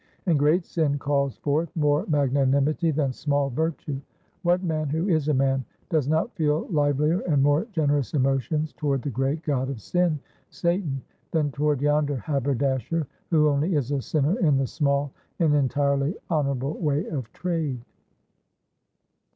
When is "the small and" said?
14.57-15.53